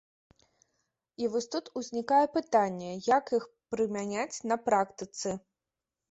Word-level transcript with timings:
І 1.23 1.27
вось 1.33 1.47
тут 1.55 1.65
узнікае 1.81 2.21
пытанне, 2.37 2.91
як 3.17 3.25
іх 3.39 3.43
прымяняць 3.75 4.37
на 4.53 4.57
практыцы. 4.71 5.35